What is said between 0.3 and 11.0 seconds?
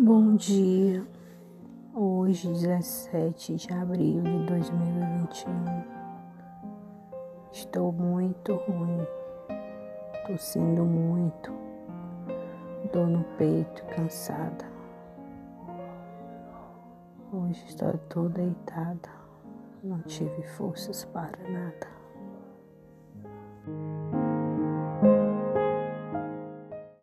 dia, hoje, 17 de abril de 2021. Estou muito ruim, tossindo